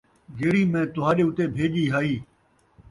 [0.37, 2.13] جِہڑی مَیں تُہاݙے اُتے بھیڄی ہئی۔